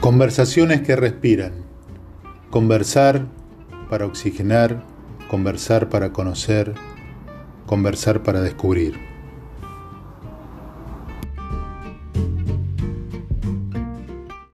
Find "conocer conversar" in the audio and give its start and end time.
6.10-8.22